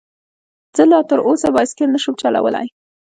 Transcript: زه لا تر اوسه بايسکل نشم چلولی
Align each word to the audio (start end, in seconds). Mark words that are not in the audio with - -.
زه 0.75 0.83
لا 0.91 0.99
تر 1.09 1.19
اوسه 1.27 1.47
بايسکل 1.55 1.89
نشم 1.95 2.13
چلولی 2.21 2.67